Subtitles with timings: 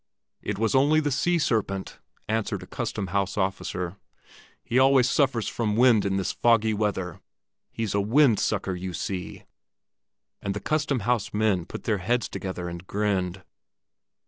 [0.41, 3.97] "It was only the sea serpent," answered a custom house officer.
[4.63, 7.19] "He always suffers from wind in this foggy weather.
[7.71, 9.43] He's a wind sucker, you see."
[10.41, 13.43] And the custom house men put their heads together and grinned.